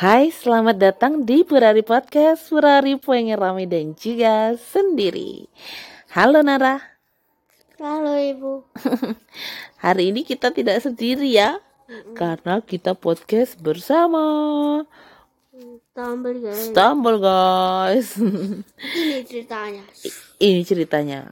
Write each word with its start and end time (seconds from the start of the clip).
Hai, 0.00 0.32
selamat 0.32 0.80
datang 0.80 1.28
di 1.28 1.44
Purari 1.44 1.84
Podcast. 1.84 2.48
Purari 2.48 2.96
pengen 2.96 3.36
rame 3.36 3.68
dan 3.68 3.92
juga 3.92 4.56
sendiri. 4.56 5.44
Halo 6.16 6.40
Nara. 6.40 6.80
Halo 7.76 8.16
Ibu. 8.16 8.64
Hari 9.84 10.08
ini 10.08 10.24
kita 10.24 10.56
tidak 10.56 10.80
sendiri 10.80 11.28
ya 11.28 11.60
Karena 12.16 12.64
kita 12.64 12.96
podcast 12.96 13.60
bersama. 13.60 14.88
Tampil 15.92 16.48
guys. 16.48 16.72
Stumble 16.72 17.20
guys. 17.20 18.16
Ini 18.80 19.20
ceritanya. 19.28 19.84
Ini 20.48 20.64
ceritanya. 20.64 21.28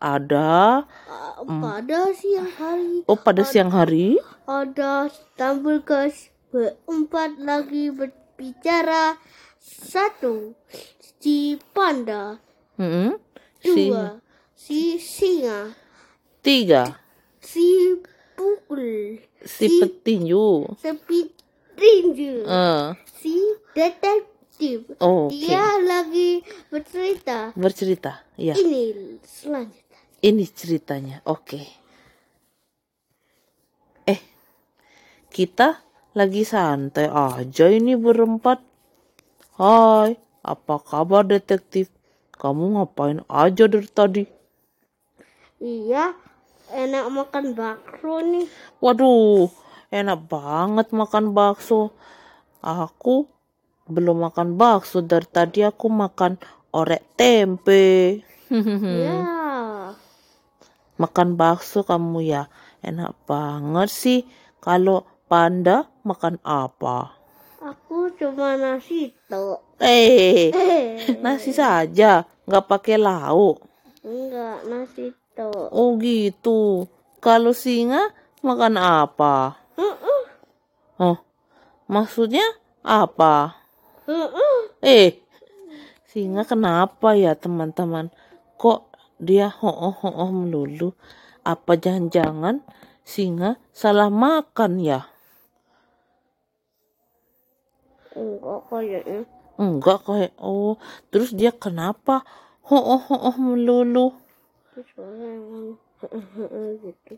Ada 0.00 0.88
Uh, 1.36 1.60
pada 1.60 2.16
siang 2.16 2.48
hari. 2.48 3.04
Oh 3.04 3.20
pada 3.20 3.44
siang 3.44 3.68
hari? 3.68 4.16
Ada 4.48 5.12
tampil 5.36 5.84
guys 5.84 6.32
berempat 6.56 7.36
lagi 7.36 7.92
berbicara. 7.92 9.20
Satu 9.60 10.56
si 11.20 11.60
panda, 11.76 12.40
Mm-mm. 12.80 13.18
Si 13.60 13.90
dua 13.90 14.22
si 14.56 14.96
singa, 14.96 15.74
Tiga 16.40 16.96
si 17.42 17.98
pukul, 18.38 19.18
Si 19.42 19.66
petinju 19.82 20.70
si 20.78 20.90
tinju, 21.76 22.46
Eh, 22.46 22.86
si 23.20 23.36
detektif. 23.76 24.86
Oke 25.02 25.34
Dia 25.34 25.76
lagi 25.82 26.40
bercerita. 26.72 27.52
Bercerita 27.52 28.24
Ya 28.40 28.56
Ini 28.56 29.18
selanjutnya. 29.26 30.00
Ini 30.22 30.44
ceritanya, 30.48 31.20
oke. 31.28 31.60
Eh, 34.06 34.20
kita 35.28 35.85
lagi 36.16 36.48
santai 36.48 37.12
aja 37.12 37.68
ini 37.68 37.92
berempat. 37.92 38.64
Hai, 39.60 40.16
apa 40.40 40.80
kabar 40.80 41.28
detektif? 41.28 41.92
Kamu 42.40 42.80
ngapain 42.80 43.20
aja 43.28 43.68
dari 43.68 43.84
tadi? 43.84 44.24
Iya, 45.60 46.16
enak 46.72 47.04
makan 47.12 47.52
bakso 47.52 48.24
nih. 48.24 48.48
Waduh, 48.80 49.52
enak 49.92 50.24
banget 50.24 50.88
makan 50.96 51.36
bakso. 51.36 51.92
Aku 52.64 53.28
belum 53.84 54.24
makan 54.24 54.56
bakso 54.56 55.04
dari 55.04 55.28
tadi 55.28 55.68
aku 55.68 55.92
makan 55.92 56.40
orek 56.72 57.04
tempe. 57.20 58.24
Ya, 58.48 59.16
makan 61.02 61.36
bakso 61.36 61.84
kamu 61.84 62.24
ya 62.24 62.48
enak 62.80 63.12
banget 63.28 63.88
sih 63.92 64.20
kalau 64.64 65.04
panda 65.26 65.90
makan 66.06 66.38
apa? 66.46 67.18
Aku 67.58 68.14
cuma 68.14 68.54
nasi 68.54 69.10
tok. 69.26 69.58
eh 69.82 70.54
Eh, 70.54 70.86
nasi 71.24 71.50
saja 71.50 72.22
nggak 72.46 72.66
pakai 72.70 72.94
lauk. 72.94 73.58
Enggak 74.06 74.62
nasi 74.70 75.10
tok. 75.34 75.70
oh 75.74 75.98
gitu. 75.98 76.86
Kalau 77.18 77.50
singa 77.50 78.14
makan 78.38 78.78
apa? 78.78 79.58
Heeh, 79.74 80.22
oh 81.02 81.18
maksudnya 81.90 82.46
apa? 82.86 83.58
Heeh. 84.06 84.56
eh 84.86 85.10
singa 86.06 86.46
kenapa 86.46 87.18
ya 87.18 87.34
teman-teman? 87.34 88.14
Kok 88.54 88.94
dia 89.18 89.50
ho-oh 89.50 90.30
melulu? 90.30 90.94
Apa 91.42 91.74
jangan-jangan 91.74 92.62
singa 93.02 93.58
salah 93.74 94.06
makan 94.10 94.78
ya 94.78 95.06
Enggak 98.16 98.60
kayaknya. 98.72 99.28
Enggak 99.60 99.98
kayak 100.08 100.32
oh. 100.40 100.80
Terus 101.12 101.36
dia 101.36 101.52
kenapa? 101.52 102.24
Ho 102.72 102.76
oh 102.80 103.00
ho 103.00 103.16
oh 103.28 103.36
melulu. 103.36 104.16
Gitu. 106.84 107.16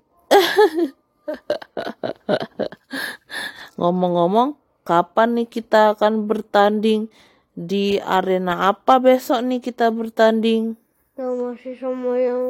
ngomong-ngomong 3.75 4.55
kapan 4.87 5.35
nih 5.35 5.49
kita 5.51 5.95
akan 5.99 6.27
bertanding? 6.31 7.11
Di 7.59 7.99
arena 7.99 8.71
apa 8.71 9.03
besok 9.03 9.43
nih 9.43 9.59
kita 9.59 9.91
bertanding? 9.91 10.79
Ya 11.19 11.27
masih 11.35 11.75
sama 11.75 12.15
yang 12.15 12.43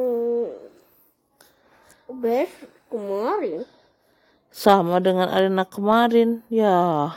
best 2.21 2.53
kemarin. 2.93 3.65
sama 4.49 4.97
dengan 4.97 5.29
arena 5.29 5.61
kemarin 5.61 6.41
ya 6.49 7.09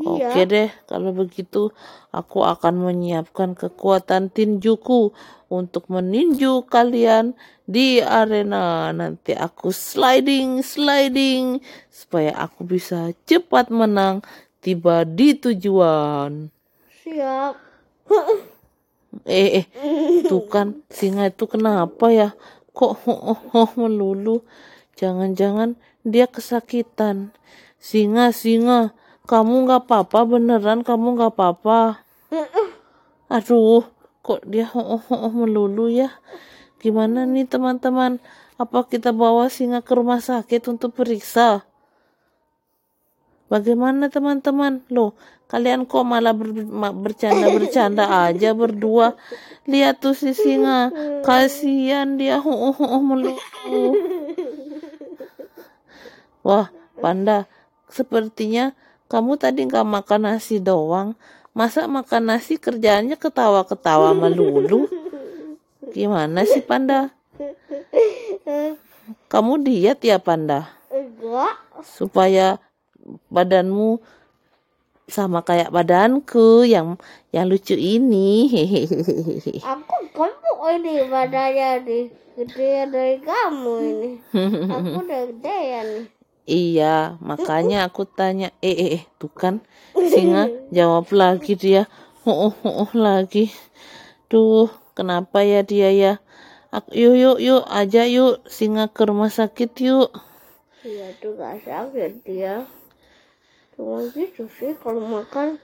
Iya. 0.00 0.32
Oke 0.32 0.42
deh, 0.48 0.68
kalau 0.88 1.12
begitu 1.12 1.76
aku 2.08 2.40
akan 2.40 2.88
menyiapkan 2.88 3.52
kekuatan 3.52 4.32
tinjuku 4.32 5.12
untuk 5.52 5.92
meninju 5.92 6.64
kalian 6.72 7.36
di 7.68 8.00
arena. 8.00 8.96
Nanti 8.96 9.36
aku 9.36 9.68
sliding, 9.68 10.64
sliding 10.64 11.60
supaya 11.92 12.32
aku 12.32 12.64
bisa 12.64 13.12
cepat 13.28 13.68
menang 13.68 14.24
tiba 14.64 15.04
di 15.04 15.36
tujuan. 15.36 16.48
Siap. 17.04 17.54
Eh, 19.26 19.66
eh, 19.66 20.22
tuh 20.30 20.46
kan 20.46 20.86
singa 20.86 21.34
itu 21.34 21.50
kenapa 21.50 22.14
ya? 22.14 22.30
Kok 22.70 23.10
oh, 23.10 23.34
oh, 23.34 23.42
oh, 23.58 23.70
melulu? 23.74 24.46
Jangan-jangan 24.94 25.74
dia 26.06 26.30
kesakitan. 26.30 27.34
Singa, 27.82 28.30
singa, 28.30 28.94
kamu 29.30 29.70
nggak 29.70 29.86
apa-apa 29.86 30.26
beneran? 30.26 30.82
Kamu 30.82 31.14
nggak 31.14 31.38
apa-apa? 31.38 32.02
Aduh, 33.30 33.86
kok 34.26 34.42
dia 34.42 34.66
oh, 34.74 34.98
oh, 34.98 35.02
oh, 35.06 35.30
melulu 35.30 35.86
ya? 35.86 36.10
Gimana 36.82 37.30
nih 37.30 37.46
teman-teman? 37.46 38.18
Apa 38.58 38.90
kita 38.90 39.14
bawa 39.14 39.46
singa 39.46 39.86
ke 39.86 39.94
rumah 39.94 40.18
sakit 40.18 40.66
untuk 40.66 40.98
periksa? 40.98 41.62
Bagaimana 43.46 44.10
teman-teman? 44.10 44.82
Loh, 44.90 45.14
kalian 45.46 45.86
kok 45.86 46.02
malah 46.02 46.34
ber- 46.34 46.66
ma- 46.66 46.90
bercanda-bercanda 46.90 48.10
aja 48.26 48.50
berdua? 48.50 49.14
Lihat 49.70 50.02
tuh 50.02 50.18
si 50.18 50.34
singa, 50.34 50.90
kasihan 51.22 52.18
dia 52.18 52.42
oh, 52.42 52.74
oh, 52.74 52.78
oh, 52.82 53.02
melulu. 53.02 53.94
Wah, 56.42 56.74
panda, 56.98 57.46
sepertinya 57.86 58.74
kamu 59.10 59.34
tadi 59.42 59.66
nggak 59.66 59.82
makan 59.82 60.30
nasi 60.30 60.62
doang. 60.62 61.18
Masa 61.50 61.90
makan 61.90 62.30
nasi 62.30 62.62
kerjaannya 62.62 63.18
ketawa-ketawa 63.18 64.14
melulu? 64.14 64.86
Gimana 65.90 66.46
sih 66.46 66.62
panda? 66.62 67.10
Kamu 69.26 69.58
diet 69.66 69.98
ya 70.06 70.22
panda? 70.22 70.70
Enggak. 70.94 71.58
Supaya 71.82 72.62
badanmu 73.26 73.98
sama 75.10 75.42
kayak 75.42 75.74
badanku 75.74 76.62
yang 76.62 76.94
yang 77.34 77.50
lucu 77.50 77.74
ini. 77.74 78.46
Aku 79.74 79.96
gemuk 80.14 80.60
ini 80.70 81.10
badannya 81.10 81.70
nih. 81.82 82.04
Gedean 82.38 82.94
dari 82.94 83.18
kamu 83.18 83.74
ini. 83.82 84.10
Aku 84.70 85.02
udah 85.02 85.22
gedean 85.34 85.86
nih. 85.98 86.19
Iya, 86.50 87.14
makanya 87.22 87.86
aku 87.86 88.02
tanya, 88.10 88.50
eh, 88.58 88.74
eh, 88.74 88.90
eh, 88.98 89.02
tuh 89.22 89.30
kan 89.30 89.62
singa 90.10 90.50
jawab 90.74 91.06
lagi 91.14 91.54
dia, 91.54 91.86
oh, 92.26 92.50
oh, 92.50 92.54
oh, 92.66 92.74
oh, 92.82 92.92
lagi. 92.98 93.54
Duh, 94.26 94.66
kenapa 94.98 95.46
ya 95.46 95.62
dia 95.62 95.94
ya? 95.94 96.12
Aku, 96.74 96.90
yuk, 96.90 97.14
yuk, 97.14 97.38
yuk, 97.38 97.62
aja 97.70 98.02
yuk, 98.02 98.42
singa 98.50 98.90
ke 98.90 99.06
rumah 99.06 99.30
sakit 99.30 99.70
yuk. 99.78 100.10
Iya 100.82 101.14
tuh 101.22 101.38
gak 101.38 101.62
sakit 101.62 102.26
dia. 102.26 102.66
Cuma 103.78 104.02
gitu 104.10 104.50
sih 104.50 104.74
kalau 104.82 105.06
makan. 105.06 105.62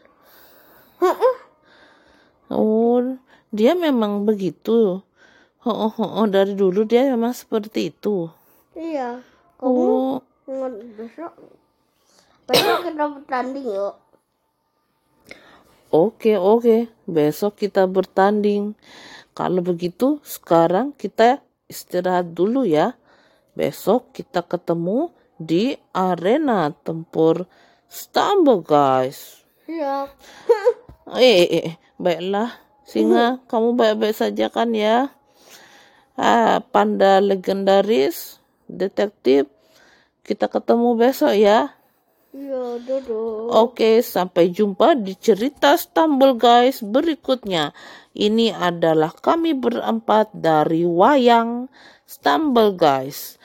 Oh, 2.47 3.19
dia 3.51 3.75
memang 3.75 4.23
begitu. 4.23 5.03
Oh, 5.67 5.75
oh, 5.75 5.91
oh, 5.99 6.11
oh, 6.23 6.27
dari 6.31 6.55
dulu 6.55 6.87
dia 6.87 7.11
memang 7.11 7.35
seperti 7.35 7.91
itu. 7.91 8.31
Iya. 8.79 9.19
Kamu 9.59 9.67
Oh, 9.67 10.23
besok. 10.47 11.33
Besok 12.47 12.79
kita 12.87 13.05
bertanding 13.11 13.67
yuk. 13.67 13.95
oke, 15.91 16.33
oke, 16.39 16.87
besok 17.11 17.59
kita 17.59 17.91
bertanding. 17.91 18.79
Kalau 19.35 19.61
begitu, 19.61 20.23
sekarang 20.23 20.95
kita 20.95 21.43
istirahat 21.67 22.31
dulu 22.31 22.63
ya. 22.63 22.95
Besok 23.59 24.15
kita 24.15 24.47
ketemu 24.47 25.11
di 25.37 25.75
arena 25.93 26.71
tempur 26.73 27.45
Stumble, 27.87 28.63
guys. 28.67 29.43
Siap. 29.67 30.09
Eh, 31.07 31.47
eh, 31.47 31.63
eh, 31.71 31.75
baiklah, 32.03 32.51
singa, 32.83 33.39
kamu 33.51 33.79
baik-baik 33.79 34.11
saja 34.11 34.51
kan 34.51 34.75
ya? 34.75 35.15
Ah, 36.19 36.59
panda 36.75 37.23
legendaris, 37.23 38.43
detektif, 38.67 39.47
kita 40.27 40.51
ketemu 40.51 40.99
besok 40.99 41.39
ya. 41.39 41.71
Iya, 42.37 42.83
duduk. 42.83 43.49
Oke, 43.49 44.03
sampai 44.05 44.53
jumpa 44.53 44.99
di 44.99 45.15
cerita 45.17 45.79
Stumble 45.79 46.37
guys 46.37 46.85
berikutnya. 46.85 47.73
Ini 48.13 48.53
adalah 48.53 49.15
kami 49.15 49.55
berempat 49.55 50.35
dari 50.35 50.85
wayang 50.85 51.71
Stumble 52.05 52.75
guys. 52.75 53.39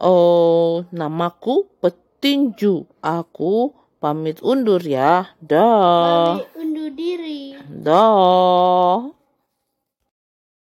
Oh, 0.00 0.88
namaku 0.90 1.68
Petinju. 1.78 2.88
Aku 3.04 3.76
pamit 4.00 4.40
undur 4.40 4.80
ya. 4.80 5.36
Dah. 5.38 6.40
Kami 6.40 6.44
undur 6.56 6.90
diri. 6.96 7.54
Dah. 7.68 9.19